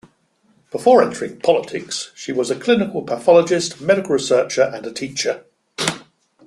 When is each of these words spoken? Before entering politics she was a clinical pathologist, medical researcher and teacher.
Before 0.71 1.03
entering 1.03 1.39
politics 1.41 2.09
she 2.15 2.31
was 2.31 2.49
a 2.49 2.59
clinical 2.59 3.03
pathologist, 3.03 3.79
medical 3.79 4.13
researcher 4.15 4.63
and 4.63 4.95
teacher. 4.95 5.45